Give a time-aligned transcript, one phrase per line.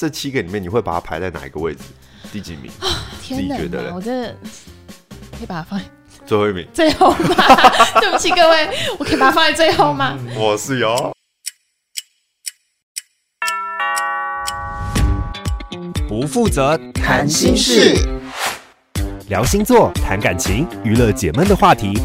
[0.00, 1.82] 这七个里面，你会把它排在哪一个位置？
[2.32, 2.72] 第几名？
[3.20, 4.34] 天哪，我觉得
[5.32, 5.84] 可以把它放在
[6.24, 7.34] 最后一名，最后吗？
[8.00, 10.18] 对不起各位，我可以把它放在最后吗？
[10.38, 11.14] 我是有。
[16.08, 17.94] 不负责谈心事，
[19.28, 22.00] 聊星座、谈感情、娱乐解闷的话题。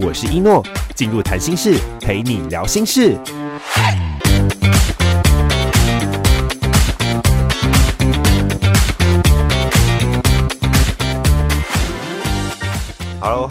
[0.00, 0.66] 我是一诺，
[0.96, 3.16] 进入谈心室陪你聊心事。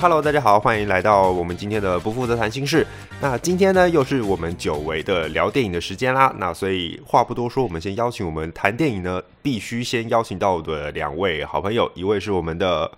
[0.01, 2.87] Hello，Hello，大家好，欢迎来到我们今天的不负责谈心事。
[3.19, 6.33] 那今天呢，又是我们久违的聊电影的时间啦。
[6.37, 12.89] 那所以话不多说，我们先邀请我们谈电影呢，必须先邀请到的两位好朋友，一位是我们的，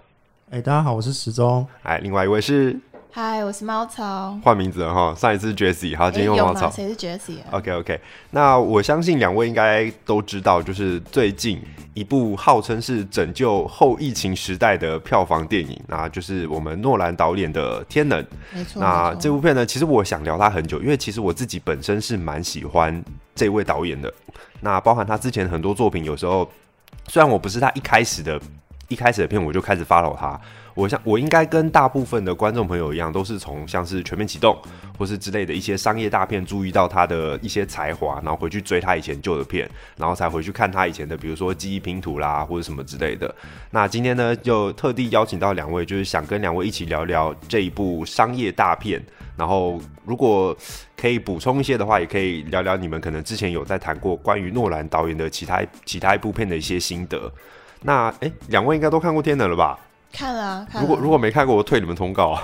[0.52, 2.80] 哎，大家好，我是时钟，哎，另外一位是。
[3.14, 5.14] 嗨，我是猫草，换名字了哈。
[5.14, 6.72] 上一次是 Jessie，好，今天用猫草。
[6.72, 11.62] 谁是 Jessie 啊？OK OK，那我相信两位应该都知道，就是最近
[11.94, 18.24] 一部号称是拯救后疫情时代的票房电影，那就是我们诺兰导演的《天能》。
[18.54, 18.82] 没错。
[18.82, 23.04] 那这部片呢，其实我想聊它很久，因为其实我自己本身是蛮喜欢
[23.36, 24.12] 这位导演的。
[24.62, 26.50] 那包含他之前很多作品，有时候
[27.10, 28.40] 虽然我不是他一开始的，
[28.92, 30.40] 一开始的片，我就开始 follow 他。
[30.74, 34.58] 我像我应该跟大部分的观众朋友一样，都是从像是全面启动
[34.98, 43.34] 或是之类的一些商业大片，注意到他的一些才华，然后回去追他以前旧的片，然后才回去看他以前的，比如说记忆拼图啦或者什么之类的。
[43.72, 49.02] 那今天呢，就特地邀请到两位，就是想跟两位一起聊聊这一部商业大片。
[49.38, 50.56] 然后如果
[50.96, 57.32] 可以补充一些的话，也可以聊聊你们可能之前有在谈过关于诺兰导演的其他其他一部片的一些心得。
[57.82, 59.80] 那哎，两位应该都看过《天能》了吧？
[60.14, 60.88] 看了，啊，看了。
[60.88, 62.44] 如果如果没看过，我退你们通告啊。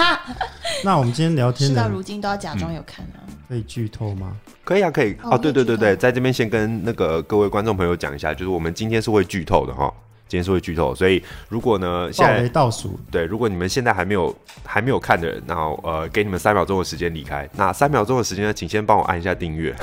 [0.82, 3.20] 那我们今天聊天，事到如今都要假装有看啊。
[3.26, 4.36] 嗯、可以剧透吗？
[4.64, 5.16] 可以啊，可以。
[5.22, 9.92] 哦，对对对对，在这边先跟那个各位观众朋友讲一下，就是我们今天是会剧透的哈，
[10.26, 17.48] 今天是会剧透，所以如果呢现在倒数，对，如果你们现在还没有还没有看的人，然后呃，给你们三秒钟的时间离开。
[17.56, 19.74] 那三秒钟的时间呢，请先帮我按一下订阅。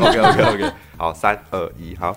[0.00, 2.16] OK OK OK，好，三二一，好。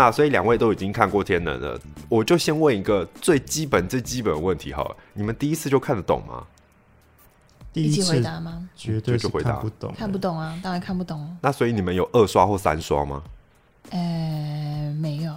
[0.00, 1.78] 那所以两位都已经看过《天能》了，
[2.08, 6.42] 我就先问一个最基本、最基本的问题好了，你们第一次就看得懂吗？
[7.70, 8.66] 第一次回答吗？
[8.74, 11.36] 绝对就回答不懂，看不懂啊，当然看不懂。
[11.42, 13.22] 那所以你们有二刷或三刷吗？
[13.90, 15.34] 呃，没有。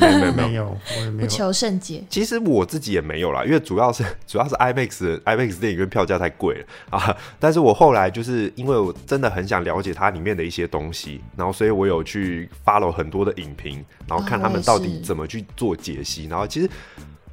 [0.00, 1.26] 没有没有，我也没有。
[1.26, 2.02] 不求甚解。
[2.08, 7.16] 其实我自己也没有啦，因为主要是 主要是 IMAX IMAX 电影院票价太贵了啊。
[7.38, 16.26] 但是我后来就是因为我真的很想了解它里面的一些东西，然后所以我有去 follow 很多的影评，然后看他们到底怎么去做解析。
[16.26, 16.68] 然后其实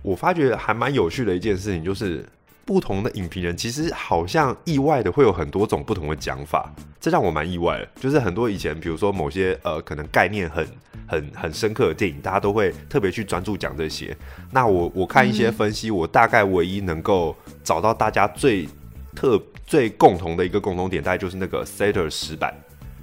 [0.02, 2.26] 我发觉还蛮有趣的一件事情就是。
[2.66, 6.72] 不同的影评人其实好像意外的会有很多种不同的讲法，
[7.02, 7.88] 这让我蛮意外的。
[8.00, 10.64] 就是很多以前，比如说某些呃可能概念很
[11.10, 14.16] 很很深刻的电影，大家都会特别去专注讲这些。
[14.52, 18.70] 那我我看一些分析，我大概唯一能够找到大家最
[19.16, 22.54] 特最共同的一个共同点，大概就是那个 Sater 石板。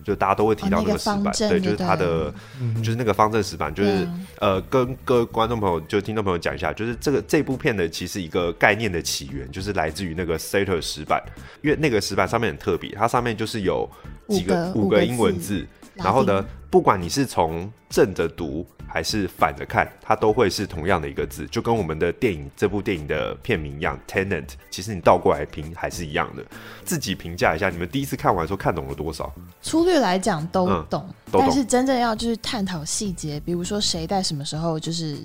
[0.05, 11.21] 就大家都会提到那个石板，哦、对，就是它的，嗯、就是那个方正石板，就是、嗯、呃，跟各位观众朋友，就听众朋友讲一下，就是这个这部片的其实一个概念的起源，就是来自于那个 Sater 石板，
[11.61, 13.91] 因为那个石板上面很特别，它上面就是有
[14.29, 18.67] 几个，五个英文字，然后呢，不管你是从正着读。
[18.89, 24.51] 还是反着看，它都会是同样的一个字，就跟我们的电影这部电影的片名一样，Tenant。
[24.71, 26.43] 其实你倒过来拼还是一样的。
[26.85, 29.31] 自己评价一下，你们第一次看完的时候看懂了多少？
[29.61, 35.19] 粗略来讲都懂，嗯、都懂，但是真正要就是探讨细节，比如说谁在什么时候就是。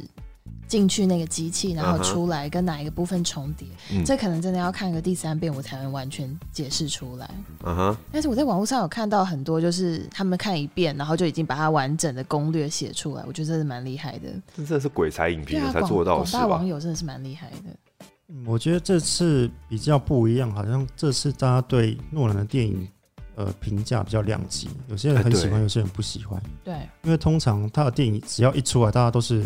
[0.72, 4.06] 进去那个机器，然后出来跟哪一个部分重叠，uh.
[4.06, 7.30] 这可能真的要看个第三遍，我才能完全解释出来。
[7.66, 7.98] 嗯哼、uh，huh.
[8.10, 14.30] 但是我在网络上有看到很多，就是他们看一遍，然后就已经把它完整的攻略写出来，我觉得这是蛮厉害的。
[14.56, 16.40] 这真的是鬼才影评人才做到的事吧？
[16.40, 18.38] 广大网友真的是蛮厉害的。
[18.46, 22.88] 我觉得这次比较不一样，好像这次大家对诺兰的电影
[23.36, 26.42] 呃评价比较两极，有些人很喜欢，欸、有些人不喜欢。
[26.64, 29.46] 对，因为通常他的电影只要一出来，大家都是。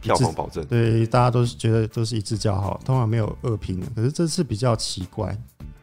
[0.00, 3.86] 票房保证，对，大家都是觉得都是一致叫好，通常没有恶评的。
[3.94, 5.36] 可是这次比较奇怪，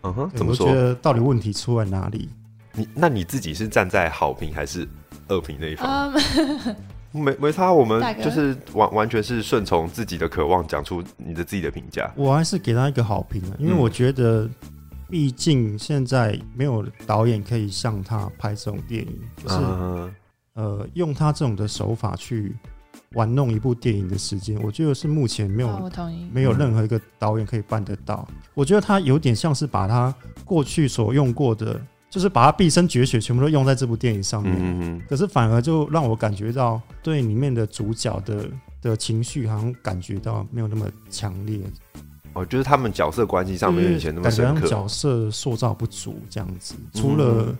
[0.03, 0.67] 嗯哼，怎么说？
[0.67, 2.29] 我觉得到底问题出在哪里？
[2.73, 4.87] 你那你自己是站在好评还是
[5.27, 6.13] 恶评那一方？
[7.11, 12.11] 没没差，我们就是完完全是顺从自己的渴望，讲出你的自己的评价。
[12.15, 14.49] 我还是给他一个好评的，因为我觉得，
[15.09, 20.15] 毕竟现在没有导演可以像他拍这种电影，就是、嗯、
[20.53, 22.55] 呃，用他这种的手法去。
[23.13, 28.27] 玩弄一部电影的时间，我觉得是目前没有，我同意，没有任何一个导演可以办得到。
[28.53, 30.13] 我觉得他有点像是把他
[30.43, 31.79] 过去所用过的，
[32.09, 34.51] 就是把他毕生绝学全部都用在这部电影上面。
[34.55, 35.01] 嗯嗯。
[35.07, 38.49] 可是反而就让我感觉到对里面的主角的
[38.81, 41.59] 的情绪，好像感觉到没有那么强烈。
[42.33, 46.73] 哦，就是他们角色关系上没有以前那么深刻，角色塑造不足这样子。
[46.91, 47.55] 除了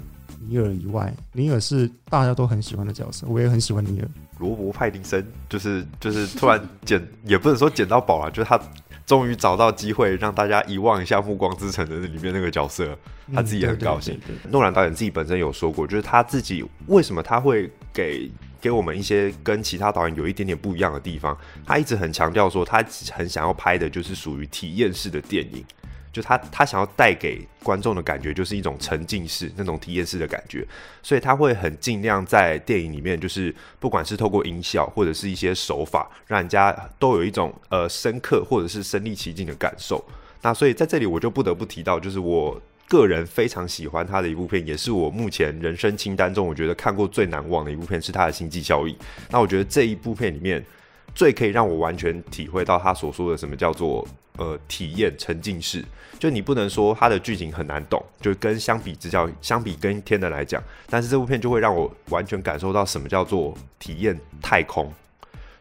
[0.48, 4.08] 尼尔以外，尼尔是大家都很喜欢的角色，我也很喜欢尼尔。
[4.40, 8.60] 罗伯·派丁森就是就是突然捡，也不能说捡到宝了， 就是他
[9.06, 12.98] 终于找到机会让大家遗忘一下《暮光之城》的里面那个角色，
[13.34, 14.20] 他自己也很高兴。
[14.50, 18.30] 诺兰导演自己本身有说过，就是他自己为什么他会给
[18.60, 25.64] 给我们一些跟其他导演有一点点不一样的地方，他一直很强调说，他很想要拍的就是属于体验式的电影。
[26.14, 30.66] 就他他想要带给观众的感觉，就是一种沉浸式那种体验式的感觉，
[31.02, 40.02] 所以他会很尽量在电影里面，就是不管是透过音效或者是一些手法，让人家都有一种呃深刻或者是身临其境的感受。
[40.44, 48.94] 那所以在这里我就不得不提到，就是我个人非常喜欢他的一部片，也是我目前人生清单中我觉得看过最难忘的一部片，是他的《星际效应》。
[49.30, 50.64] 那我觉得这一部片里面
[51.14, 54.08] 最可以让我完全体会到他所说的什么叫做
[54.38, 55.84] 呃体验沉浸式。
[56.20, 64.90] 就你不能说它的剧情很难懂，就跟相比之下，相比跟天的来讲，但是这部片就会让我完全感受到什么叫做体验太空。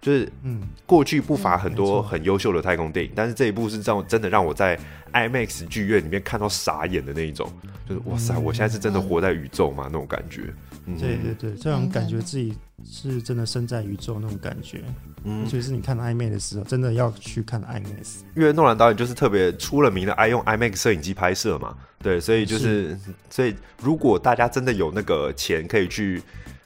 [0.02, 4.76] 就是，嗯，过去不乏很多很优秀的太空电影，但是这一部是让真的让我在
[5.12, 7.48] IMAX 剧院里面看到傻眼的那一种，
[7.88, 9.84] 就是哇塞，我现在是真的活在宇宙吗？
[9.84, 10.52] 那种感觉。
[10.86, 12.52] 嗯、对对对，这种感觉自己
[12.84, 14.82] 是真的身在宇宙那种感觉。
[15.22, 18.22] 嗯，尤其是你看 IMAX 的时候，真的要去看 IMAX。
[18.34, 22.98] 因为诺兰导演就是特别出了名的爱用 IMAX 摄影机拍摄嘛，对，所以就是，是
[23.30, 26.20] 所以如果大家真的有那个钱可以去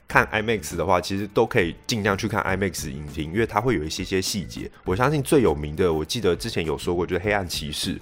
[0.07, 4.71] 看 IMAX 的话，其实都可以尽量去看 IMAX 影厅，因为它会有一些些细节。
[4.85, 7.95] 我相信最有名的，我记得之前有说过，就是《黑暗骑士》。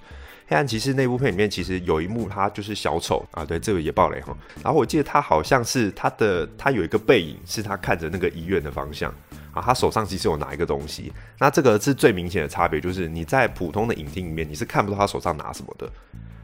[0.47, 4.37] 黑暗骑士那部片里面，其实有一幕，他就是小丑啊，对，这个也爆雷哈。
[4.63, 9.11] 然后我记得他好像是他的，他有一个背影，是他看着那个医院的方向
[9.51, 11.11] 啊，他手上其实有拿一个东西。
[11.39, 15.91] 那这个是最明显的差别，就是你在普通的影厅里面，你是看不到他手上拿什么的。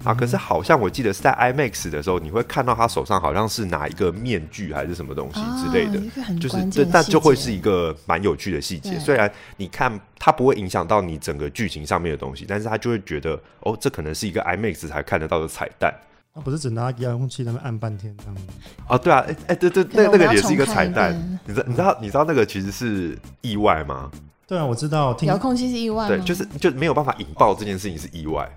[0.04, 8.98] 啊，可是好像我记得是在 IMAX 的时候，你会看到他手上好像是拿一个面具还是什么东西之类的，哦、就是这，但就会是一个蛮有趣的细节。
[9.00, 15.94] 虽然你看它不会影响到你整个剧情上面的东西，但是他就会觉得哦，这可能是一个 IMAX 才看得到的彩蛋。
[16.34, 18.42] 他不是只拿遥控器那边按半天这样子？
[18.88, 21.14] 啊，对啊，哎、欸、哎，对对，那那个也是一个彩蛋。
[21.46, 24.10] 你知道你知道你知道那个其实是意外吗？
[24.48, 28.50] 对啊，我知道，遥控器是意外，对，就是就没有办法引爆这件事情是意外。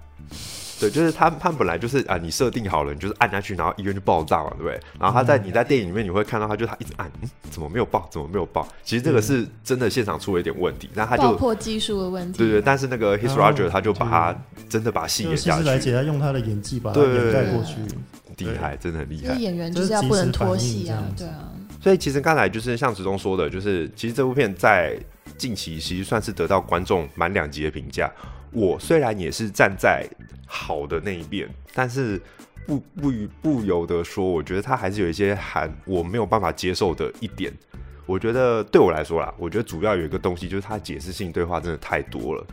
[0.84, 4.80] 对，就是他，他本来就是啊，你设定好了，你就是按下去，然后医院就爆炸嘛，对不对？
[4.98, 8.06] 然后他在你在电影里面你会看到他，就他一直按，嗯，怎么没有爆？
[8.10, 8.66] 怎么没有爆？
[8.84, 12.38] 其实这个是真的现场出了一点问题，那他就爆破技术的问题。
[12.38, 14.36] 对对，但是那个 Heath Ledger 他就把他
[14.68, 15.64] 真的把戏演下去。
[15.64, 17.76] 来姐他用他的演技把它掩盖过去，
[18.38, 19.34] 厉害，真的很厉害。
[19.34, 21.50] 演员就是要不能拖戏啊，对啊。
[21.80, 24.98] 所以其实刚才就是像子忠说的，就是其实这部片在
[25.36, 28.10] 近期其实算是得到观众满两极的评价。
[28.54, 30.08] 我虽然也是站在
[30.46, 32.20] 好的那一边，但是
[32.66, 33.12] 不不
[33.42, 37.52] 不由得说，我觉得他还是有一些含我没有办法接受的一点。
[38.06, 42.46] 我觉得对我来说啦，我觉得主要有一个东西就是他解释性对话真的太多了。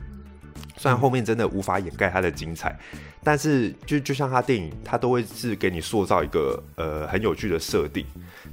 [0.78, 2.78] 虽然后面真的无法掩盖他的精彩，
[3.24, 8.06] 但是就就像他电影，他都会是给你塑造一个呃很有趣的设定。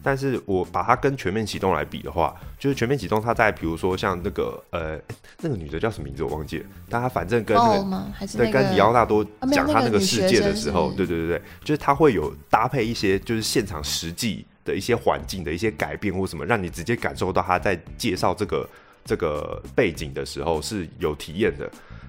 [0.03, 4.99] 但是我把它跟全面启动来比的话，就是全面启动，它在比如说像那个呃
[5.41, 18.69] 那个女的叫什么名字我忘记了，但她反正跟那个对跟李奥纳多讲他那个世界的时候，对对对对，就是他会有搭配一些就是现场实际的一些环境的一些改变或什么，让你直接感受到他在介绍这个
[19.05, 21.69] 这个背景的时候是有体验的。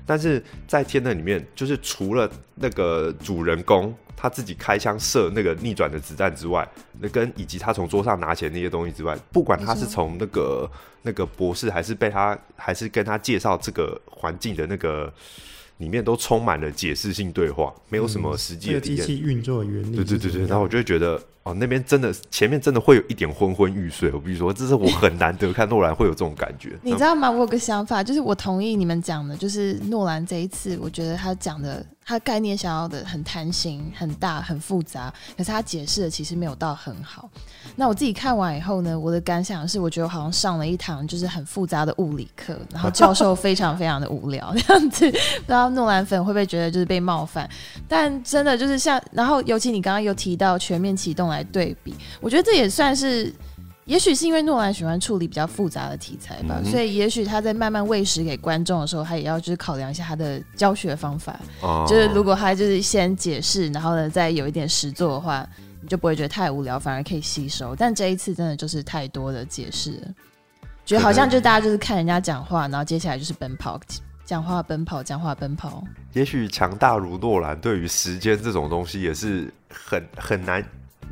[0.10, 6.68] 但是在天能里面，就是除了那个主人公他自己开枪射那个逆转的子弹之外，
[7.00, 10.68] 那跟以及他从桌上拿起来那些东西之外，不管他是从那个
[11.04, 15.14] 那个博士，还是被他，还是跟他介绍这个环境的那个
[15.78, 19.06] 里面，都充满了解释性对话，没有什么实际的体验。
[19.06, 19.96] 机器运作原理。
[19.96, 21.22] 对对对对，然后我就会觉得。
[21.44, 24.12] 哦，那边真的前面真的会有一点昏昏欲睡。
[24.12, 26.78] 我必须说，这是我很难得看诺兰会有这种感觉。
[26.84, 27.30] 你知道吗？
[27.32, 31.86] 我有个想法，就是我同意你们讲的，就是诺兰这一次，我觉得他讲的。
[32.06, 37.30] 他概念想要的很贪心、很大、很复杂，可是他解释的其实没有到很好。
[37.76, 45.06] 那我自己看完以后呢，我的感想是，我觉得我好像上了一堂就是很复杂的物理课，然后教授非常非常的无聊，这样子。
[45.12, 47.48] 不知道诺兰粉会不会觉得就是被冒犯？
[47.88, 53.34] 但真的就是像，然后尤其你刚刚有提到全面启动来对比，我觉得这也算是。
[53.86, 61.40] 也许是因为诺兰喜欢处理比较复杂的题材吧，嗯、所以也许他在慢慢喂食给观众的时候，他也要就是考量一下他的教学方法。
[61.62, 65.44] 哦、就是如果他就是先解释，然后呢再有一点实作的话，
[65.82, 67.76] 你就不会觉得太无聊，反而可以吸收。
[67.76, 70.08] 但这一次真的就是太多的解释了，
[70.86, 73.80] 觉得好像就大家就是看人家讲话，然后接下来就是奔跑，
[74.24, 75.84] 讲话奔跑，讲话奔跑。
[76.14, 80.64] 也许强大如诺兰，对于时间这种东西也是很很难。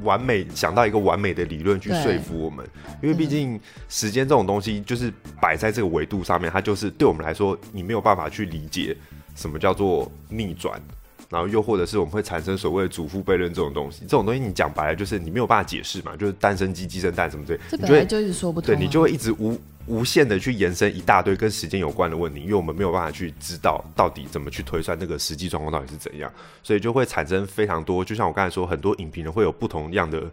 [0.04, 2.66] 完美想到一个完美的理论去说服我们，
[3.02, 5.12] 因为毕竟时间这种东西就是
[5.42, 8.96] 摆在这个维度上面，它就是对我们来说，你没有办法去理解
[9.36, 10.82] 什么叫做逆转，
[11.30, 19.60] 然后又或者是我们会产生所谓的祖父悖论这种东西，这种东西你讲白了就是你没有办法解释嘛，就是单身鸡鸡生蛋什么之类，这本来就一直说不通，对你就会一直无。
[19.90, 26.30] 无限的去延伸一大堆跟时间有关的问题，因为我们没有办法去知道到底怎么去推算那个实际状况到底是怎样，
[26.62, 28.04] 所以就会产生非常多。
[28.04, 30.30] 就像我刚才说，很多影评人会有不同样的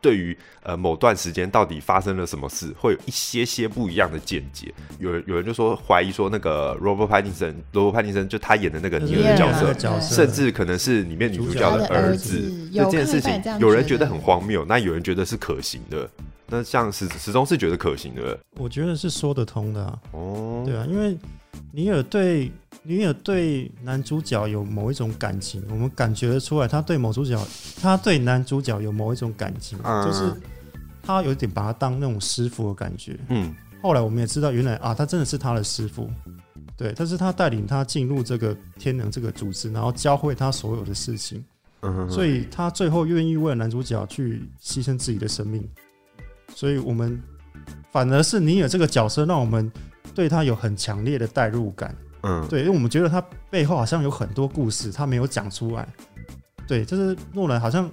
[0.00, 4.72] 对于呃某段时间到底发生了什么事，会有一些些不一样的见解。
[4.98, 12.50] 有人有人就说怀疑说那个 Robert Pattinson，Robert Pattinson 就他演的那个尼尔的角色，角色甚至可能是里面女主角的儿子。
[12.72, 16.08] 这件事情，有人觉得很荒谬，那有人觉得是可行的。
[16.46, 19.98] 那像始始终是觉得可行的，我觉得是说得通的啊。
[20.12, 21.16] 哦，对啊，因为
[21.72, 22.50] 尼尔对
[22.82, 27.38] 尼尔对男主角有某一种感情，我们感觉得出来，他对某主角，
[27.80, 30.32] 他对男主角有某一种感情，嗯、就是
[31.02, 33.18] 他有点把他当那种师傅的感觉。
[33.28, 36.10] 嗯，后来我们也知道，原来啊，他真的是他的师傅。
[36.76, 41.44] 对，但是他带领他进入这个天能这个组织，然后教会他所有的事情。
[42.08, 45.62] 所以他最后愿意为了男主角去牺牲自己的生命。
[46.54, 47.20] 所以我们
[47.90, 49.70] 反而是尼尔这个角色，让我们
[50.14, 51.94] 对他有很强烈的代入感。
[52.22, 55.88] 嗯，对，因为我们觉得他背后好像有很多故事，他没有讲出来。
[56.66, 57.90] 对，就是诺兰好像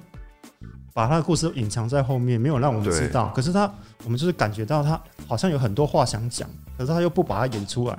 [0.93, 3.31] 把他的故事隐藏在后面，没有让我们知道。
[3.35, 3.71] 可是他，
[4.03, 7.97] 我们就是感觉到他好像有很多话想讲，可是他又不把它演出来，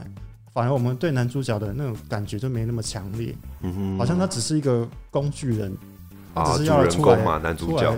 [0.52, 3.34] 反而我们对男主角的那种感觉就没那么强烈。
[3.62, 5.76] 嗯哼，好像他只是一个工具人，
[6.34, 7.90] 啊，主人公嘛，男主角。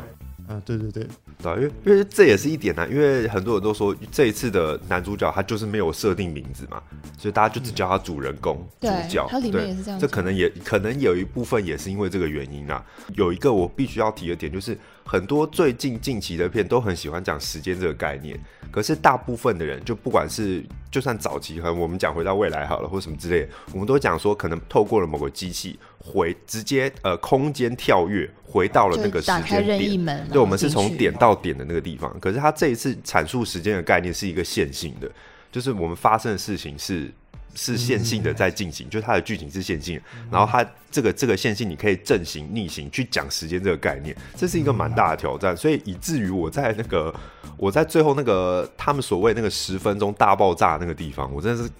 [0.49, 1.06] 啊，对对对。
[1.42, 6.82] 对，因为因为这也是一点呢、啊，因为很多人都说这一次的男主角他就是没有设定名字嘛，
[7.18, 9.26] 所以大家就只叫他主人公、嗯、主角。
[9.28, 9.99] 他里面也是这样。
[9.99, 12.85] 这可能也可能有一部分也是因为这个原因啊。
[13.14, 18.38] 有一个我必须要提的点就是，很多最近近期的片都很喜欢讲时间这个概念，
[18.70, 28.28] 可是大部分的人就不管是就算早期和我们讲回到未来好了或什么之类的，我们都讲说可能透过了某个机器回直接呃空间跳跃。
[28.52, 32.12] 回到了那个时间点，对，我们是从点到点的那个地方。
[32.19, 35.09] 可是他这一次阐述时间的概念是一个线性的，
[35.52, 37.09] 就是我们发生的事情是
[37.54, 40.02] 是线性的在进行，嗯、就是它的剧情是线性的。
[40.16, 45.57] 嗯、然后它这个这个线性，你可以正行逆行去讲时间这个概念，这是一个蛮大的挑战。
[45.57, 47.14] 所以以至于我在那个
[47.57, 51.71] 我在最后那个他们所谓那个十分钟大爆炸那个地方，我真的是。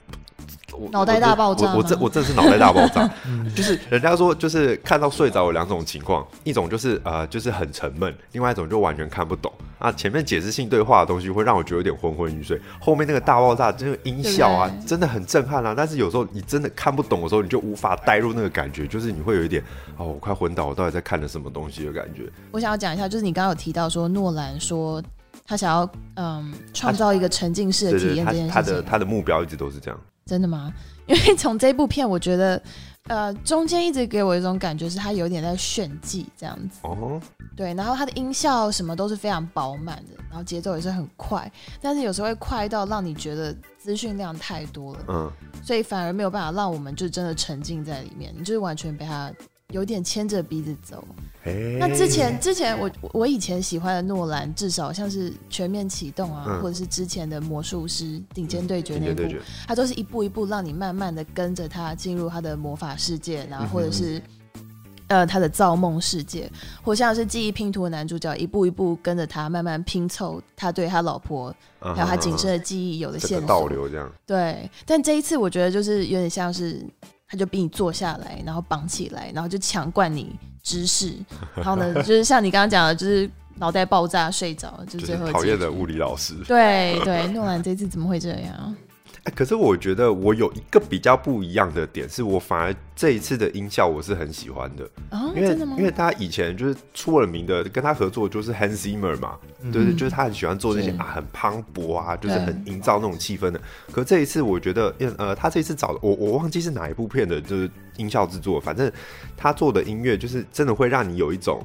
[0.91, 1.73] 脑袋大爆炸！
[1.73, 3.09] 我我这我真是脑袋大爆炸，
[3.55, 9.91] 就是人家说就是看到睡着有两种情况，一种就是呃就是很沉闷，另外一种就完全看不懂啊。
[9.93, 15.75] 前面解释性对话的东西会让我觉得有点昏昏欲睡，后面那个大爆炸这个音效啊，真的很震撼啊。
[15.77, 19.63] 但是有时候你真的看不懂的时候，你就无法带入那个感觉，就是你会有一点
[19.97, 22.23] 哦，我快昏倒，我到底在看的什么东西的感觉。
[22.51, 25.03] 我想要讲一下，就是你刚刚有提到说诺兰说
[25.47, 30.01] 他想要嗯创造一个沉浸式的体验这件事情，他的他的目标一直都是这样。
[30.31, 30.73] 真的吗？
[31.07, 32.63] 因为从这部片，我觉得，
[33.09, 36.79] 呃，中间一直给我一种感觉是，他有点在炫技这样子。
[36.83, 37.21] 哦。
[37.57, 45.01] 对，然后他的音效什么都是非常饱满的，然后节奏也是很快，但是有时候会快到让你觉得资讯量太多了。
[45.09, 45.33] 嗯。
[45.65, 49.33] 所以反而没有办法让我们就真的沉浸在里面，你就是完全被他。
[49.71, 51.05] 有点牵着鼻子走。
[51.45, 59.23] 欸、那之前之前我我以前喜欢的诺兰，至少像是全面启动啊，嗯、或者是之前的魔术师顶尖对决那部，
[59.67, 66.51] 他都是一步一步让你慢慢的跟着他进入他的魔法世界，然后或者是、嗯、呃他的造梦世界，
[66.83, 71.49] 或像是记忆拼图的男主角，一步一步跟着他慢慢拼凑他对他老婆、
[71.79, 74.13] 啊、还有他仅剩的记忆有的线索倒流这样。
[74.27, 76.85] 对，但这一次我觉得就是有点像是。
[77.31, 81.15] 他就逼你坐下来，然后绑起来，然后就强灌你知识，
[81.55, 86.35] 然后呢，就是像你刚刚讲的，就是脑袋爆炸睡着，就最后讨厌的物理老师。
[86.49, 88.77] 对对，诺兰这次怎么会这样？
[89.25, 95.51] 欸、可是我觉得我有一个比较不一样的点，是我反而这一次的音效我是很喜欢的，哦、因为？
[95.77, 103.61] 因为他以前就是出了名的，跟他合作就是 Hans Zimmer 嘛，嗯、对，就是他很喜欢做那些啊很磅礴啊，就是很营造那种气氛的。
[103.93, 108.91] 可这一次我觉得，呃，他这一次找的我我忘记是哪一部片的，就是音效制作，反正
[109.37, 111.63] 他做的音乐就是真的会让你有一种。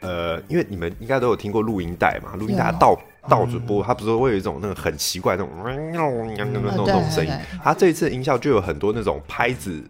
[0.00, 7.32] 呃，因为你们应该都有听过录音带嘛，录音带倒倒着播，它不是会有一种那个很奇怪那种那种那种声音。
[7.62, 9.82] 它这一次音效就有很多那种拍子。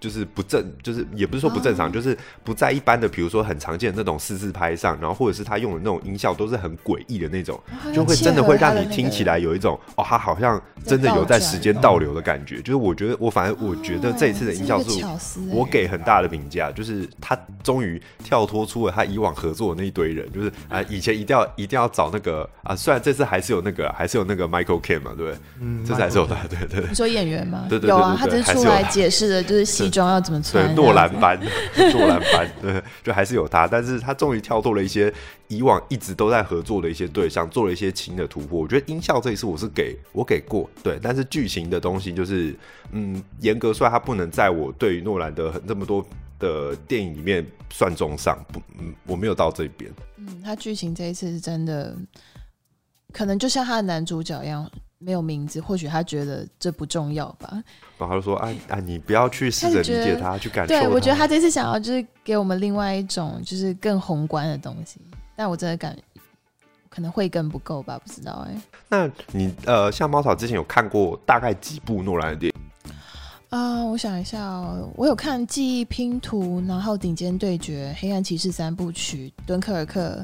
[0.00, 12.58] 就是不正，就是也不是说不正常，哦、就是不在一般的，比如说很常见的那种四四拍上，然后或者是他用的那种音效都是很诡异的那种，哦、就会真的会让你听起来有一种哦，他好像真的有在时间倒流的感觉。
[12.58, 25.38] 就是我觉得，我反正我觉得这一次的音效是我给很大的评价，就是他终于跳脱出了他以往合作的那一堆人，就是啊，以前一定要一定要找那个啊，虽然这次还是有那个还是有那个 Michael Kim 嘛，对不对？
[25.60, 26.88] 嗯，这次还是有的，对对对。
[26.88, 27.66] 你说演员吗？
[27.68, 30.74] 对对对，有啊，他只是出来解释的，就是西装要怎么穿。
[30.74, 31.40] 诺兰班，
[31.92, 35.12] 诺兰班，对，就还是有他，但是他终于跳脱了一些
[35.48, 38.60] 以往一直都在合作的一些对象，做了一些新的突破。
[38.60, 42.54] 我觉得音效这一次我是给我给过，对，但是剧情的东西就是，
[42.92, 46.06] 嗯，严格说来，他不能在我对于诺兰的这么多
[46.38, 49.90] 的电影里面算中上，不，嗯，我没有到这边。
[50.16, 51.96] 嗯，他剧情这一次是真的，
[53.12, 54.70] 可能就像他的男主角一样。
[55.00, 57.62] 没有名字，或许他觉得这不重要吧。
[57.98, 65.00] 然后他就说：“啊啊，你不要去试着理解他，他去感受。”对，我觉得他这次想要就是给我们另外一种就是更宏观的东西。
[65.34, 65.96] 但我真的感
[66.88, 68.60] 可能会更不够吧，不知道哎、欸。
[68.88, 72.92] 那你呃，像猫草之前有看过大概几部诺兰的电影？
[73.50, 80.18] 啊、呃，我想一下哦，我有看《记忆拼图》，然后《顶尖对决》、《黑暗骑士三部曲》、《敦刻尔克》。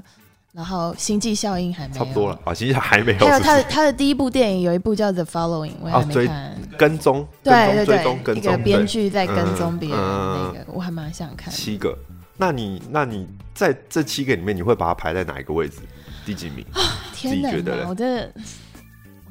[0.55, 3.19] 然后星际效应还没有，差不多了啊，星际还没有。
[3.27, 6.55] 还有他的他的第一部电影有一部叫《The Following》，我还没看。
[6.79, 11.53] 跟踪，对对对，一个编剧在跟踪别人那个，我还蛮想看。
[11.53, 11.97] 七个，
[12.37, 15.79] 那你那你在这七个里面，你会把它排在哪一个位置？
[16.25, 16.65] 第几名？
[16.73, 16.81] 啊
[17.15, 17.95] 天哪，我真的，我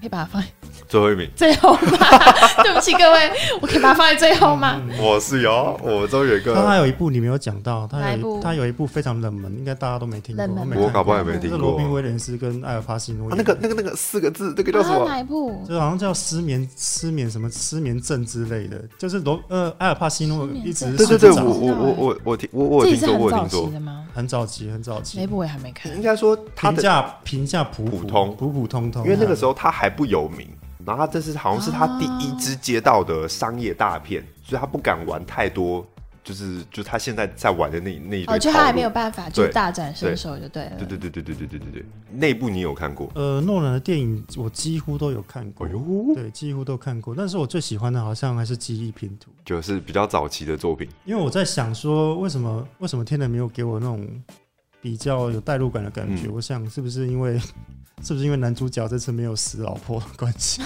[0.04, 0.48] 可以把它放在。
[0.90, 1.98] 最后一名，最后吗？
[2.62, 3.32] 对不起各位，
[3.62, 4.80] 我可以把它放在最后吗？
[5.00, 6.54] 我是有，我终于有一个。
[6.54, 10.46] 他还有一部你没有讲到，他有他有一部非常冷门，应该大家都没听过。
[10.76, 11.58] 我搞不好也没听过。
[11.58, 13.34] 是罗宾威廉斯跟艾尔帕西诺。
[13.36, 15.06] 那个那个那个四个字，那个叫什么？
[15.08, 15.64] 哪一部？
[15.68, 23.72] 就好像叫失眠失眠什么失眠症之类的，就是罗呃艾尔帕西诺一直对对对，我我我我我听我我听说过听说
[24.14, 25.20] 很早期很早期。
[25.20, 25.96] 那部我也还没看。
[25.96, 30.48] 应该说评价评价普普通普普通通，因为那个时候他还不有名。
[30.86, 35.88] 然后他这是好像是他第一支接到的商业大片，啊、所以他不敢玩太多，
[36.22, 40.72] 就是就他现在在玩的那那一堆，哦，就他还没有办法就大展身手就对了。
[40.78, 43.10] 对对对对对对对对对，那部你有看过？
[43.16, 45.82] 呃，诺兰的电影我几乎都有看过，哎、呦
[46.14, 47.16] 对，几乎都看过。
[47.16, 50.90] 但是我最喜欢的好像还是《记忆拼图》，就是比较早期的作品。
[51.06, 54.06] 因为我在想说，为什么为什么天能没有给我那种
[54.84, 56.28] 比较有代入感的感觉？
[56.28, 57.40] 嗯、我想是不是因为？
[58.02, 60.62] 是不是因为男主角这次没有死老婆的关系？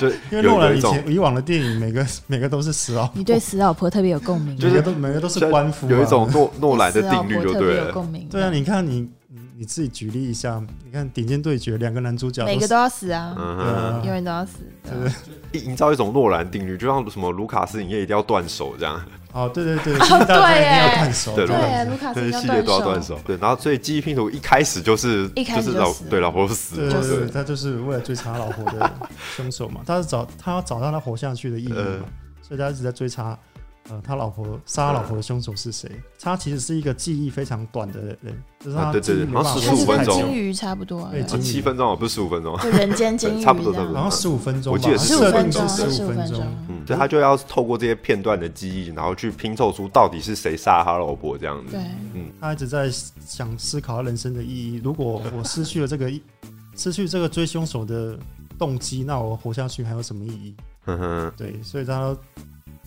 [0.00, 3.12] 对 因为诺兰以前以往的电影，每个每个都是死老婆。
[3.16, 7.92] 你对死老婆特别有共鸣，每个都每个都是官夫，有一种诺诺兰的定律，就 对了。
[8.30, 9.06] 对啊，你看你
[9.58, 14.52] 你自己举例一下，你看《顶尖对决》两个男主角，每个都要死啊，永远都要死，
[15.52, 19.04] 对，营造一种诺兰定律，就像什么卢卡斯影业一定要断手这样。
[19.32, 28.90] 哦，对对对，对，耶，要断手，对，卢卡斯系列都要断手，对，然后所以记忆拼图一开始就是就是老对老婆死对对对他就是为了追查老婆的
[29.36, 31.84] 凶手嘛，他是找他要找到他活下去的意义嘛，
[32.42, 33.38] 所以他一直在追查。
[33.90, 35.90] 呃，他老婆杀老婆的凶手是谁？
[36.20, 51.72] 他其实是一个记忆非常短的人，就是他记忆没办法，十五分钟，金鱼差不多，对，七分钟不是十五分钟，就人间金鱼，差不多差不多，然后十五分钟，我记得是十五分钟，十五分钟，嗯，所以他就要透过这些片段的记忆，然后去拼凑出到底是谁杀他老婆这样子。
[51.72, 51.80] 对，
[52.12, 54.80] 嗯，他一直在想思考他人生的意义。
[54.84, 56.12] 如果我失去了这个，
[56.76, 58.18] 失去这个追凶手的
[58.58, 60.54] 动机，那我活下去还有什么意义？
[60.84, 62.14] 嗯哼，对，所以他。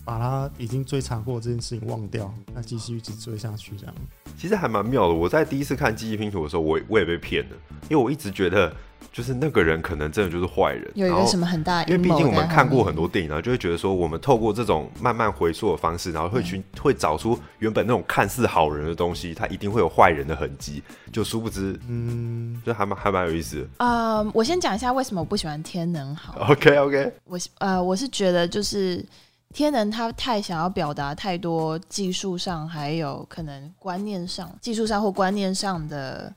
[0.04, 3.94] 把他已经追查过这件事情忘掉，那继续一直追下去，这样
[4.36, 5.14] 其实还蛮妙的。
[5.14, 7.56] 我在第一次看记忆拼图的时候，我我也被骗了，
[7.88, 8.74] 因为我一直觉得
[9.12, 23.68] 就是那个人可能真的就是坏人，有一个什么很大，因为毕竟我们看过很多电影，然后就会觉得说，我们透过这种慢慢回溯的方式，然后会去、嗯、会找出原本那种看似好人的东西，他一定会有坏人的痕迹，就殊不知，嗯，就还蛮还蛮有意思的。
[23.78, 26.34] 呃，我先讲一下为什么我不喜欢天能好。
[26.48, 29.04] OK OK，我呃我是觉得就是。
[29.52, 36.32] 天能他太想要表达太多技术上，还有可能观念上，技术上或观念上的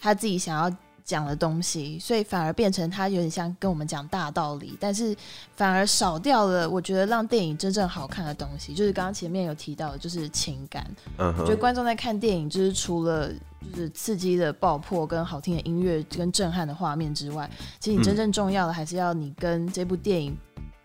[0.00, 5.16] 他自己想要讲的东西，所以反而变成他有点像跟我们讲大道理，但是
[5.54, 10.84] 反而少掉了我觉得让电影真正好看的东西，就是刚刚前面有提到的，就是情感。
[11.16, 13.30] 我觉得观众在看电影，就是除了
[13.72, 17.48] 就是刺激的爆破跟好听的音乐跟震撼的画面之外，
[17.78, 20.36] 其实你真正重要的还是要你跟这部电影。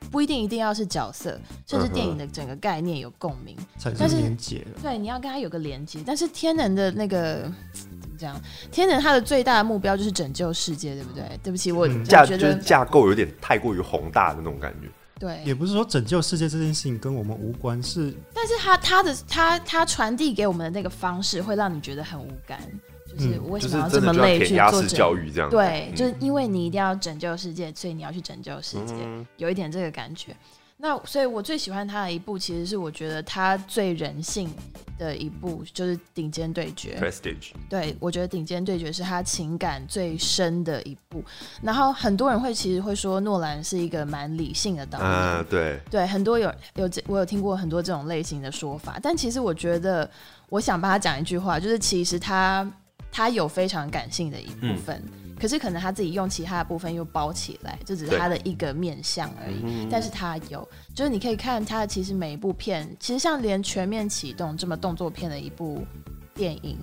[0.09, 4.65] 不一定一定要是角色，甚至电影的整个概念有共鸣，产生连接。
[4.81, 6.03] 对，你要跟他有个连接。
[6.05, 8.39] 但是天能的那个怎么讲。
[8.71, 11.39] 天能他的最大的目标就是拯救世界，对不对？
[11.43, 14.89] 对不起，我架、嗯、觉得就是架构有点太过于宏大的那种感觉。
[15.17, 22.59] 对，也不是说拯救世界这件事情跟我们无关，是，但是他他的他他传递给我们的那个方式，会让你觉得很无感。
[23.17, 25.49] 就是为什么要这么累去做教育这样？
[25.49, 30.35] 对，嗯、就是因为你一定要拯救世界，所以你要去拯救世界，嗯、有一点这个感觉。
[30.83, 34.51] 那所以，我最喜欢他的一部，其实是我觉得他最人性
[34.97, 36.97] 的一部，就是《顶尖对决》。
[36.99, 37.51] Prestige。
[37.69, 41.23] 对，我觉得《顶尖对决》是他情感最深的一部。
[41.61, 45.07] 然后很多人会其实会说，诺兰是一个蛮理性的导演。
[45.07, 45.79] 啊，对。
[45.91, 50.09] 对，很多有有我有听过很多这种类型的说法，但其实我觉得，
[50.49, 52.67] 我想帮他讲一句话，就是其实他
[53.11, 55.01] 他有非常感性的一部分。
[55.05, 59.87] 嗯可是可能他自己用其他的部分又包起来，这只是他的一个面相而已。
[59.89, 65.83] 但是他有，就是你可以看他其实每一部片，其实像连《全面启动》这么动作片的一部
[66.35, 66.77] 电影，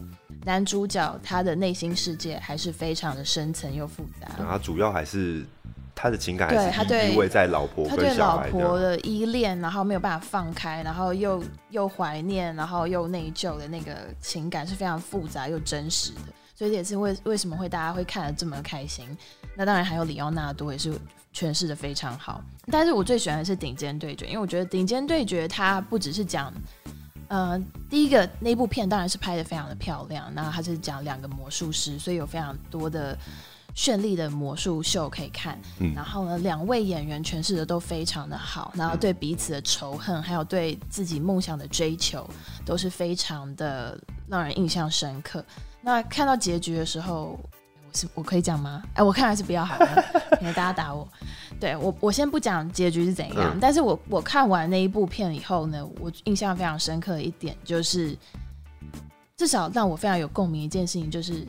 [0.44, 4.28] 男主角他的内心世界还是非常的深层又复杂。
[4.36, 5.46] 他主要还是
[6.00, 16.20] 他的情感，对他对依偎在老婆，他对老婆的依恋，然后没有办法放开，然后又又怀念，然后又内疚的那个情感是非常复杂又真实的。
[16.54, 19.04] 所以这也是为为什么会大家会看得这么开心。
[19.56, 20.92] 那当然还有里奥纳多也是
[21.34, 22.40] 诠释的非常好。
[22.70, 26.52] 但是我最喜欢的是《顶尖对决》，因为我觉得《顶尖对决》它不只是讲，
[27.26, 33.18] 呃，第一个那部片当然是拍的非常的漂亮，那它是讲两个魔术师，所以有非常多的
[33.78, 35.56] 绚丽的魔术秀可以看。
[35.78, 35.94] 嗯。
[35.94, 42.28] 然后呢，两位演员诠释的都非常的好，然后对彼此的仇恨，还有对自己梦想的追求，
[42.66, 45.44] 都是非常的让人印象深刻。
[45.80, 47.38] 那看到结局的时候，
[47.86, 48.82] 我是我可以讲吗？
[48.94, 50.04] 哎，我看还是不要好了，
[50.42, 51.06] 因为大家打我。
[51.60, 58.16] 对我，我先不讲结局是怎样，嗯、但是我我看完那一部片以后呢，我印象非常深刻的一点就是，
[59.36, 61.46] 至少让我非常有共鸣一件事情，就是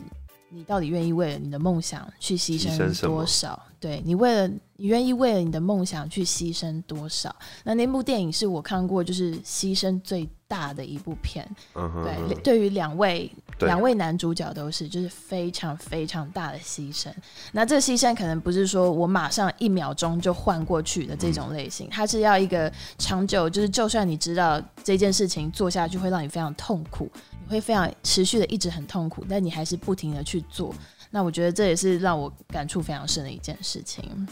[0.49, 3.61] 你到底愿意为了你的梦想去牺牲多少？
[3.79, 7.33] 对，你为了你愿意为了你的梦想去牺牲多少？
[7.63, 11.47] 那那部电影是我看过就是牺牲最大的一部片。
[11.75, 13.31] 嗯、哼哼对，对于两位。
[13.67, 17.09] 两位男主角都是，就是非常非常大的牺牲。
[17.51, 30.73] 那这个牺牲可能不是说我马上一秒钟就换过去的这种类型，它是要一个长久，就是就算你知道这件事情做下去会让你非常痛苦，你会非常持续的一直很痛苦，但你还是不停的去做。
[31.11, 34.27] 那我觉得这也是让我感触非常深的一件事情。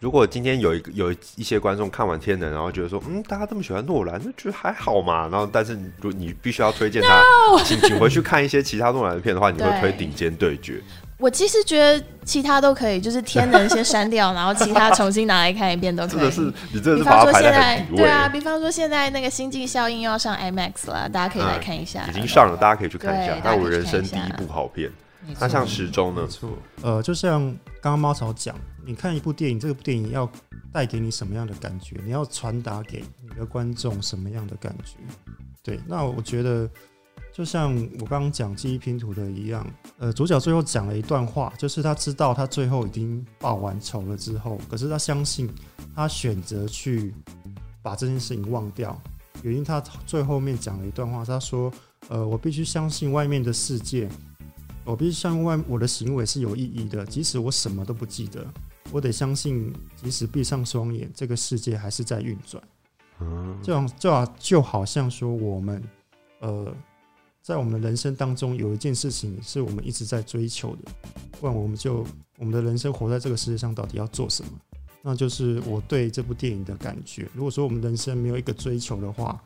[0.00, 5.28] 如果今天有一个有一些观众看完《天能》，然后觉得说，嗯，大家这么喜欢诺兰，就觉得还好嘛。
[5.28, 7.22] 然后，但是如你必须要推荐他，
[7.64, 10.82] 请请回去看一些其他诺兰的片的话，你会推《顶尖对决》对。
[11.18, 16.16] 我其实觉得其他都可以，就是《天能》先删掉，然后其他重新拿来看一遍都可以。
[16.18, 17.86] 真的是，你这是把它排在。
[17.96, 22.04] 对啊，比方说现在那个《星际效应》要上 IMAX 了，大家可以来看一下。
[22.06, 23.38] 嗯、已经上了，大家可以去看一下。
[23.42, 24.90] 那我人生第一部好片。
[25.40, 26.24] 那像时钟呢？
[26.28, 26.50] 错，
[26.82, 27.40] 呃，就像
[27.80, 30.30] 刚刚猫草讲，你看一部电影，这部电影要
[30.72, 31.96] 带给你什么样的感觉？
[32.04, 34.92] 你要传达给你的观众什么样的感觉？
[35.64, 36.68] 对，那我觉得
[37.36, 39.66] 就像我刚刚讲记忆拼图的一样，
[39.98, 45.46] 呃，主角最后讲了一段话，就是他知道他最后已经报完仇了之后，可是他相信
[45.94, 47.12] 他选择去
[47.82, 48.98] 把这件事情忘掉，
[49.42, 51.70] 原因他最后面讲了一段话，他说
[52.08, 54.08] ：“呃，我必须相信外面的世界。”
[54.86, 58.46] 我必须相信外我的行为是有意义的，即使我什么都不记得，
[58.90, 62.62] 我得相信，即使闭上双眼，这个世界还是在运转。
[63.20, 65.82] 嗯，这样就好，就好像说我们，
[66.40, 66.72] 呃，
[67.46, 70.90] 在我们的人生当中有一件事情是我们一直在追求的，
[71.40, 72.04] 不然我们就
[72.38, 74.50] 我们的人生活在这个世界上到底要做什么？
[75.00, 77.28] 那就是我对这部电影的感觉。
[77.32, 79.40] 如果说我们人生没有一个追求的话，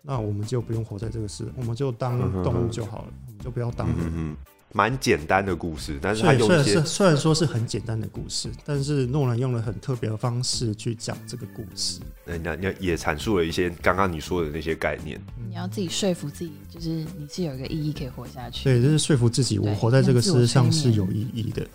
[0.00, 4.34] 那我们就不用活在这个世，我们就当动物就好了，我们就不要当人。
[4.72, 12.00] 蛮简单的故事，但是他用一些虽然虽然说是很简单的故事，但是诺兰用了很特别的方式去讲这个故事。
[12.24, 15.20] 人家也也阐述了一些刚刚你说的那些概念。
[15.48, 18.64] 你要自己说服自己，就是你是有一个意义可以活下去。
[18.64, 21.66] 对，就是说服自己，我活在这个世界上是有意义的。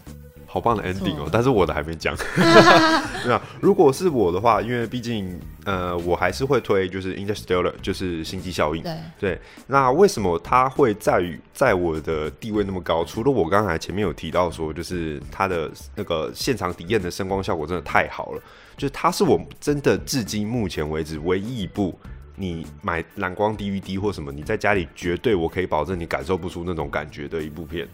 [0.49, 1.29] 好棒的 ending 哦！
[1.29, 2.15] 但是我的还没讲。
[3.23, 8.81] 对啊，如果是我的话，因为毕竟呃，我还是会推就是 Interstellar，就是星际效应。
[8.81, 9.41] 对对。
[9.67, 13.03] 那为什么它会在于在我的地位那么高？
[13.03, 18.41] 除了我刚才前面有提到说，就是它的那个现场体验的声光效果真的太好了，
[18.77, 21.99] 就是它是我真的至今目前为止唯一一部
[22.35, 27.85] 你买蓝光 DVD 或什么，你在家里绝对我可以保证你感受不出那种感觉的一部片。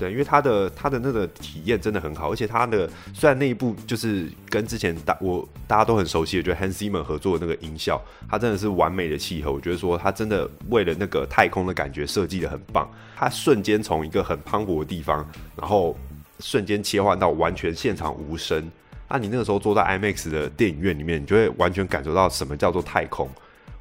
[0.00, 9.52] 对，因为它的它的那个体验真的很好，而且它的虽然那一部就是跟之前大我大家都很熟悉的，就 Hans Zimmer 合作的那个音效，它真的是完美的契合。
[9.52, 15.94] 我觉得说它真的为了那个太空的感觉设计的很棒，它瞬间从一个很磅礴的地方，然后
[16.38, 18.70] 瞬间切换到完全现场无声。
[19.06, 23.28] 那你那个时候坐在 IMAX 的电影院里面，你就会完全感受到什么叫做太空。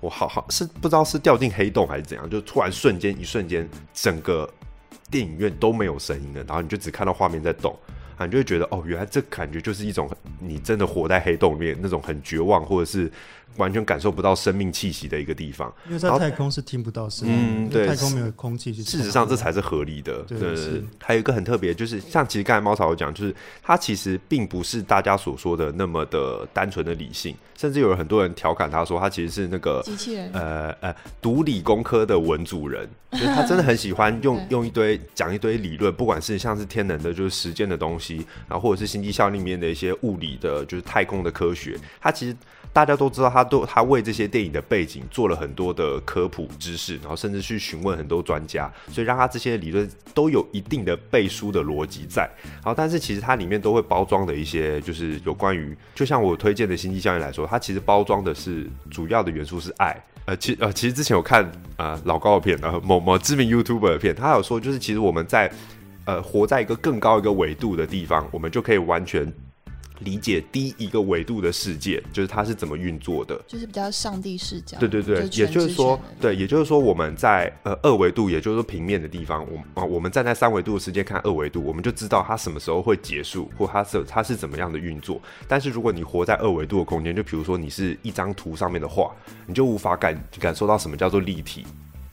[0.01, 4.49] 我好好是不知道是掉进黑洞还是怎样，就突然瞬间一瞬间整个。
[5.09, 7.75] 电影院都没有声音了，然后你就只看到画面在动，
[8.19, 10.07] 啊，你就会觉得哦，原来这感觉就是一种
[10.39, 13.11] 你真的活在黑洞里面那种很绝望，或者是。
[13.57, 18.71] 完全感受不到生命气息的一个地方，因为在太空是听不到声音，嗯，对，太空没有空气。
[18.71, 20.21] 事实上，这才是合理的。
[20.21, 20.39] 对，
[20.99, 38.08] 还有一个很特别，就是像其实刚才猫草有讲，就是它其实并不是大家所说的那么的单纯的理性，甚至有很多人调侃他说，他其实是那个机器人，呃呃，读理工科的文主人，就是他真的很喜欢用 用一堆讲一堆理论，不管是像是天能的，就是时间的东西，
[38.47, 42.35] 然后或者是星际效应里面的一些物理的，就是太空的科学，他其实。
[42.71, 52.29] 大家都知道，他都他为这些电影的背景做了很多的科普知识，然后甚至去询问很多专家，所以让他这些理论都有一定的背书的逻辑在。
[52.57, 59.99] 然后，但是其实它里面都会包装的一些，就是有关于，就像我推荐的《星际效应》来说，它其实包装的是主要的元素是爱。
[60.25, 61.43] 呃，其呃，其实之前有看
[61.75, 65.51] 啊、呃、老高的片，然后某某知名 YouTuber 的片，他有说，就是其实我们在
[66.09, 69.31] 呃活在一个更高一个维度的地方，我们就可以完全。
[70.01, 74.77] 理解低一个维度的世界，就是它是怎么运作的，就是比较上帝视角。
[74.79, 85.21] 对对对，就也就是说，对，也就是说，我们在呃二维度，也就是说平面的地方，我啊，我们站在三维度的世界看二维度，我们就知道它什么时候会结束，或它是它是怎么样的运作。
[85.49, 89.13] 但是如果你活在二维度的空间，就比如说你是一张图上面的画，
[89.45, 91.65] 你就无法感感受到什么叫做立体。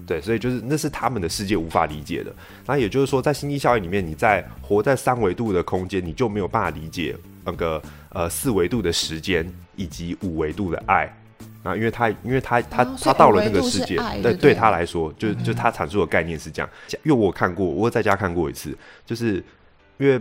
[0.06, 2.32] 对，所以就是那是他们的世界无法理解的。
[2.64, 11.12] 那也就是说，在星际效应里面，你在活在三维度的空间，你就没有办法理解那个呃四维度的时间以及五维度的爱。
[11.64, 16.70] 那因为他因为他他他到了那个世界，对对他来说，就就他阐述的概念是这样。
[17.02, 19.42] 因为我看过，我在家看过一次，就是
[19.98, 20.20] 因为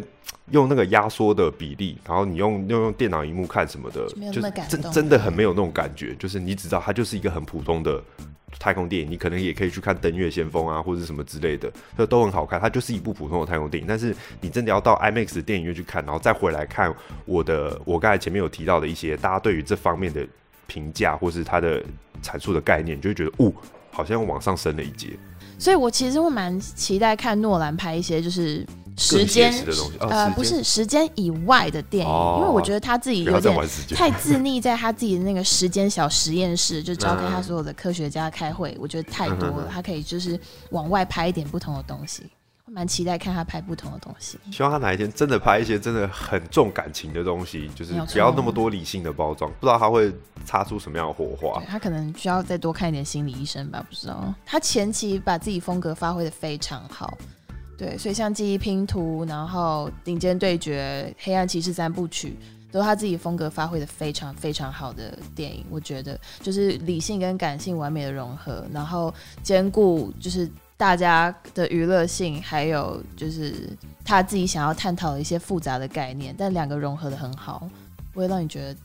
[0.51, 6.15] 用那个压缩的比例，然后你用用用电脑荧幕看什么的，就真真的很没有那种感觉。
[6.15, 8.01] 就是你只知道它就是一个很普通的。
[8.57, 12.57] 太空电影，你可能也可以去看《登月先锋》啊，或者什么之类的，这都很好看。
[12.57, 20.25] 它就是一部普通的太空电影，但是你真的要到 IMAX 的电影院去看，然后再回来看我的，我刚才前面有提到的一些大家对于这方面的
[20.67, 21.83] 评价，或是它的
[22.23, 23.51] 阐述的概念，就会觉得，哦，
[23.91, 25.09] 好像往上升了一阶。
[25.59, 28.65] 所以我其实会蛮期待看诺兰拍一些，就是。
[28.97, 29.53] 时间
[29.99, 33.55] 呃不是时间以外的电影，哦，因为我觉得他自己有点
[33.93, 39.69] 太自溺在他自己的那个时间小实验室，就召开他所有的科学家开会，我觉得太多了。
[39.71, 42.23] 他可以就是往外拍一点不同的东西，
[42.67, 44.39] 蛮期待看他拍不同的东西。
[44.49, 49.51] 希望他哪一天真的拍一些真的很重感情的东西，就是不要那么多理性的包装。
[49.59, 50.09] 不知道他会
[50.45, 51.61] 擦出什么样的火花。
[51.67, 54.33] 他可能需要再多看一点心理医生吧，不知道。
[54.45, 57.17] 他前期把自己风格发挥的非常好。
[57.77, 62.37] 对，所以像记忆拼图，然后顶尖对决、黑暗骑士三部曲，
[62.71, 65.65] 都是他自己风格发挥的非常非常好的电影。
[65.69, 73.69] 我觉得就是理性跟感性完美的融合，然后兼顾就是大家的娱乐性，还有就是
[74.05, 77.69] 他自己想要探讨的一些复杂的概念，但两个融合的很好，
[78.13, 78.75] 不会让你觉得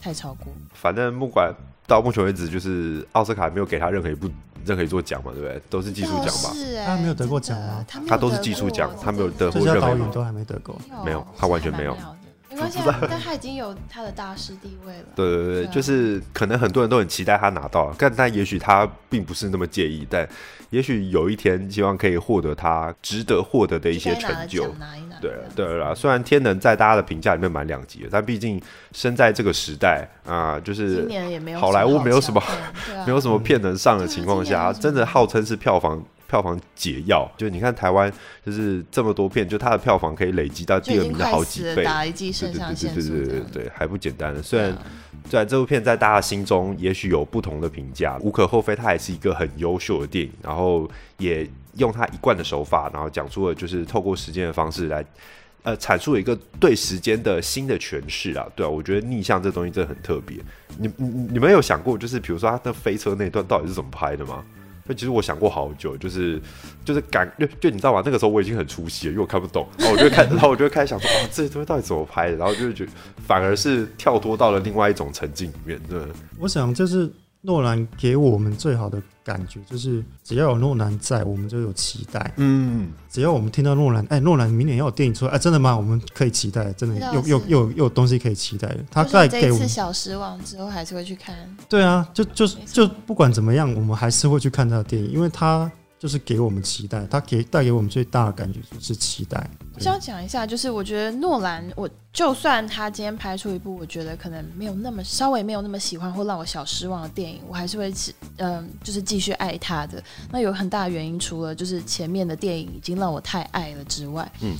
[0.00, 0.46] 太超过。
[0.74, 1.52] 反正不管
[1.88, 4.30] 到目前为止，就是奥斯卡没有给他任何一部。
[4.64, 5.32] 这可以做奖嘛？
[5.32, 5.60] 对不对？
[5.70, 6.52] 都是技术奖吧？
[6.54, 7.84] 是他没有得过奖啊？
[8.06, 9.80] 他都是技术奖，他没有得过任何。
[9.80, 11.96] 导演都还没得过，没有，他完全没有。
[12.64, 15.04] 没关系，但他已经有他的大师地位了。
[15.14, 20.28] 对对对，就是可能很多人都很期待他拿到，但但也许他并不是那么介意，但
[20.70, 24.74] 也许有一天希望可以获得他值得获得的一些成就。
[25.20, 28.60] 对对了，虽然天能在大家的评价里面蛮两极的，但毕竟
[28.92, 31.08] 生在这个时代啊、呃，就是
[31.58, 32.42] 好莱坞没有什么
[33.06, 36.02] 没有什么片能上的情况下，真的号称是票房。
[36.28, 38.12] 票房解药，就你看台湾，
[38.44, 44.42] 就是这么多片，就它的票房可以累积到第二名的好几倍，打一剂肾上腺素，对对对对对对，还不简单的。
[44.42, 44.76] 虽然
[45.28, 50.30] 虽然这部片在大家心中也许有不同的评价，无可厚非，它也是一个很优秀的电影。
[50.42, 55.02] 然后也用它一贯的手法，然后讲出了就是透过时间的方式来，
[55.62, 58.46] 呃，阐述了一个对时间的新的诠释啊。
[58.54, 60.36] 对啊，我觉得逆向这东西真的很特别。
[60.76, 64.44] 你你你们有想过，就是比如说他的飞车那段到底是怎么拍的吗？
[64.88, 66.40] 那其实我想过好久，就是
[66.84, 68.02] 就是感就就你知道吗？
[68.04, 72.36] 那个时候我已经很出戏了，因为我看不懂，然后我就开， 然后我就开始想说，哦，这些东西到底怎么拍的？
[72.36, 72.86] 然后就是觉
[73.26, 75.78] 反而是跳脱到了另外一种沉浸里面。
[75.88, 76.00] 对，
[76.38, 77.08] 我想就是
[77.40, 82.32] 诺兰给我们最好的感觉就是，只要有诺兰在，我们就有期待。
[82.36, 85.76] 嗯，只要我们听到诺兰，哎，诺兰明年要有电影出来，哎，真的吗？
[85.76, 88.76] 我们可以期待，真的又又又又有东西可以期待。
[88.90, 91.36] 他再给我们小失望之后，还是会去看。
[91.68, 95.70] 对啊，就就就不管怎么样，我们还是会去看他的电影，因为他。
[95.98, 99.48] 就是给我们期待，他给带给我们最大的感觉就是期待。
[99.74, 107.90] 我想讲一下，就是我觉得诺兰，我就算他今天拍出一部我觉得可能没有那么稍微没有那么喜欢或让我小失望的电影，我还是会
[108.36, 110.02] 嗯、呃，就是继续爱他的。
[110.30, 114.56] 那有很大的原因，除了就是前面的电影已经让我太爱了之外，嗯。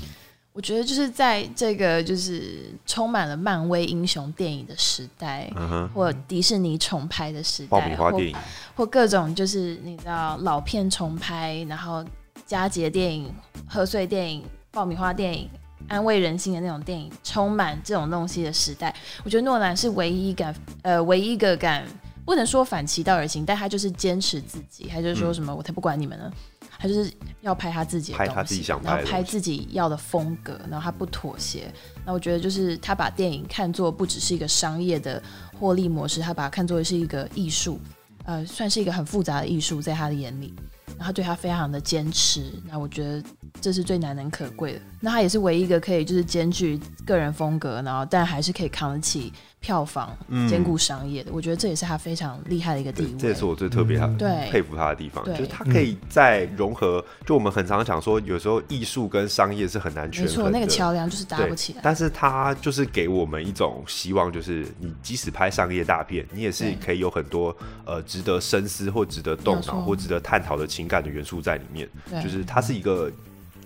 [0.59, 5.49] 我觉得就是在这个就是充满了漫威英雄电影的时代，
[5.95, 8.21] 或迪士尼重拍的时代，或
[8.75, 12.05] 或各种就是你知道老片重拍，然后
[12.45, 13.33] 佳节电影、
[13.69, 15.49] 贺岁电影、爆米花电影、
[15.87, 18.93] 安慰人心的那种电影，充满这种东西的时代，
[19.23, 21.87] 我觉得诺兰是唯一敢呃唯一一个敢
[22.25, 26.33] 不能说反其道而行，但他就是坚持自己，还就是说什么我才不管你们呢。
[26.79, 31.73] 他就是要拍他自己的东西，拍他自己想拍的，然后拍自己要的风格，然后他不妥协。
[32.07, 35.23] 那我觉得就是他把电影看作不只是一个商业的
[35.59, 37.81] 获利模式，他把它看作是一个艺术，
[38.25, 40.55] 呃，算是一个很复杂的艺术，在他的眼里。
[40.97, 43.23] 然后对他非常的坚持，那我觉得
[43.61, 44.81] 这是最难能可贵的。
[44.99, 50.17] 那他也是唯一一个可以就是兼具个人风格，然后但还是可以扛得起票房，
[50.49, 51.31] 兼顾商业的。
[51.31, 53.13] 嗯、我觉得这也是他非常厉害的一个地位。
[53.19, 54.07] 这也是我最特别他、
[54.51, 57.05] 佩服他的地方，对就是他可以在融合。
[57.27, 61.81] 就我们很常讲说，有时候艺术跟商业是很难权衡的，那个桥梁就是搭不起来。
[61.83, 71.89] 但是他就是给我们一种希望，就是你即使拍商业大片，你也是可以有很多呃值得深思或值得动脑或值得探讨的情感的元素在里面。
[72.23, 73.11] 就是它是一个。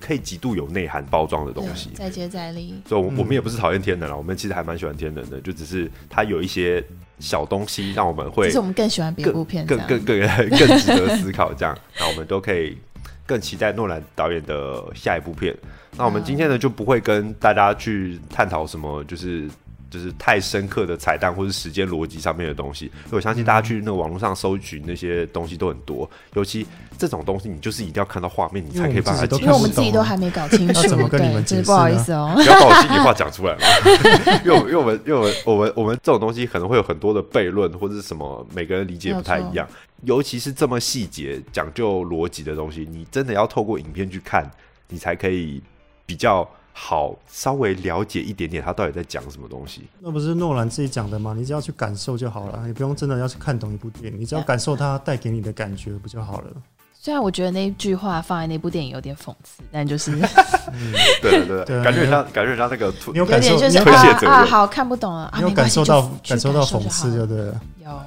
[0.04, 2.74] 可以极度有内涵包装的东西，再接再厉。
[2.86, 6.84] 所以，我我们也不是讨厌天能了，我们其实还蛮喜欢天能的，就只是它有一些
[7.20, 11.54] 小东西让我们会，其实我们更喜欢别部片，更更更更 更值得思考。
[11.54, 12.76] 这样，那我们都可以
[13.24, 15.56] 更期待诺兰导演的下一部片。
[15.96, 19.48] 那我们今天呢，就不会跟大家去探讨什么，就是。
[19.92, 26.08] 就是太深刻的彩蛋，或是时间逻辑上面的东西，我相信大家去那个网络上搜寻那些东西都很多。
[26.32, 29.42] 尤其这种东西，你就是一定要看到画面，你才可以把它解释。
[29.42, 31.62] 因为我们自己都还没搞清楚， 怎么跟你们解释？
[31.64, 33.60] 不好意思哦， 不要把我心里话讲出来嘛。
[34.46, 39.68] 因为因为我们因为我们我们我们这种东西可能会有很多的悖论，或者是什么，每个人理解不太一样。
[40.04, 44.50] 尤其是这么细节、讲究逻辑的东西，你真的要透过影片去看，
[44.88, 45.62] 你才可以
[46.06, 46.48] 比较。
[46.72, 49.82] 好，稍微了解一点点，他到底在讲什么东西？
[50.00, 51.34] 那不是诺兰自己讲的吗？
[51.36, 56.50] 你只要去感受就好了，你不用真的要去看懂一部电影，你只要感受它带给你的感觉不就好了？
[56.98, 60.12] 虽然我觉得那句话放在那部电影有点讽刺，但就是，
[60.72, 63.78] 嗯，对对对，感觉像感觉像那个有点就是
[64.24, 67.60] 啊啊，好看不懂了，你有感受到感受到讽刺，就对了。
[67.84, 68.00] 有，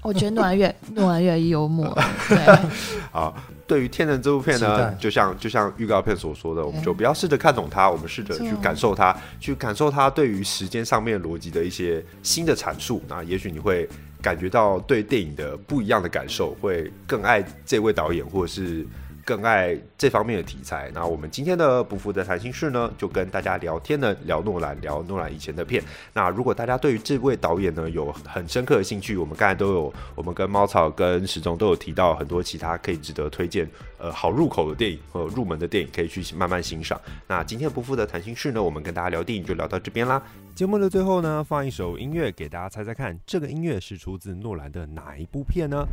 [0.00, 1.92] 我觉得诺兰越 诺兰越幽默，
[2.28, 2.38] 对，
[3.10, 3.34] 好。
[3.66, 13.02] 对于《天人》这部片呢，就像就像预告片所说的，我们就不要试着看懂它，我们试着去感受它，去感受它对于时间上面逻辑的一些新的阐述。
[13.08, 13.88] 那也许你会
[14.22, 18.86] 感觉到对电影的不一样的感受，会更爱这位导演，或者是。
[19.26, 20.88] 更爱这方面的题材。
[20.94, 25.82] 那我们今天的不负责谈心事呢，就跟大家聊天呢，聊诺兰，聊诺兰以前的片。
[26.14, 37.00] 那如果大家对于这位导演呢有很深刻的兴趣，我们刚才都有，我们跟猫草跟时钟都有提到很多其他可以值得推荐，呃，好入口的电影和入门的电影，可以去慢慢欣赏。
[37.26, 40.22] 那今天不负责谈心事呢，我们跟大家聊电影就聊到这边啦。
[40.54, 45.84] 节目的最后呢，放一首音乐给大家猜猜看，这个音乐是出自诺兰的哪一部片呢？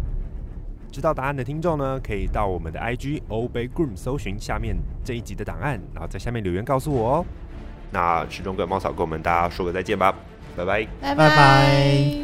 [0.93, 7.25] 知道答案的听众呢，可以到我们的 IG Obey Groom 搜寻下面这一集的档案，然后在下面留言告诉我哦。
[7.89, 10.13] 那池中哥猫草跟我们大家说个再见吧，
[10.55, 12.22] 拜拜，拜拜。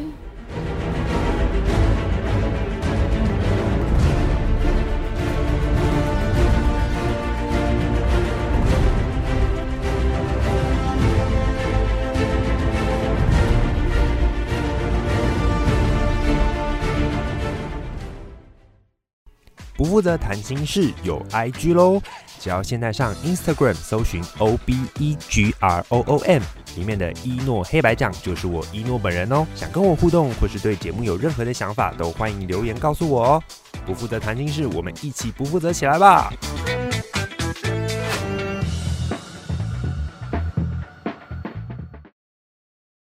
[20.00, 22.02] 负责谈心事有 IG 喽，
[22.40, 26.42] 只要现在上 Instagram 搜寻 O B E G R O O M，
[26.78, 29.46] 里面的一诺黑白酱就是我一诺本人哦。
[29.54, 33.44] 想跟我互动或是对节目有任何的想法，都欢迎留言告诉我哦。
[33.86, 36.32] 不负责谈心事，我们一起不负责起来吧。